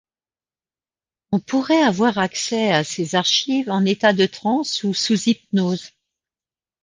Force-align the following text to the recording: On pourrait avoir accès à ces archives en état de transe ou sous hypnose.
On 1.31 1.39
pourrait 1.39 1.79
avoir 1.83 2.17
accès 2.17 2.71
à 2.71 2.83
ces 2.83 3.13
archives 3.13 3.69
en 3.69 3.85
état 3.85 4.13
de 4.13 4.25
transe 4.25 4.83
ou 4.83 4.95
sous 4.95 5.29
hypnose. 5.29 5.91